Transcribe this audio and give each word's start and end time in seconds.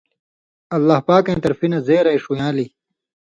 اللہ 0.75 0.99
پاکَیں 1.07 1.41
طرفی 1.43 1.67
نہ 1.71 1.79
زېرئ 1.87 2.17
ݜُون٘یالیۡ 2.23 2.69